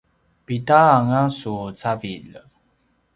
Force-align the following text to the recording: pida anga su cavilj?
pida 0.51 0.79
anga 0.93 1.19
su 1.39 1.53
cavilj? 1.83 2.41